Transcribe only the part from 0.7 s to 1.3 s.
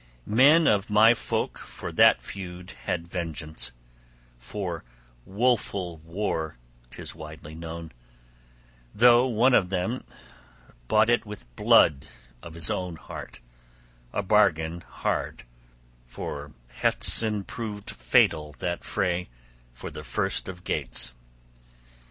my